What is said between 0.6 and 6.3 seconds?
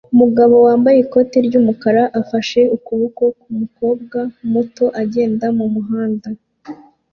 wambaye ikoti ry'umukara afashe ukuboko k'umukobwa muto agenda mu muhanda